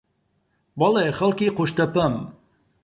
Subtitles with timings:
[0.79, 2.13] بەڵێ، خەڵکی قوشتەپەم.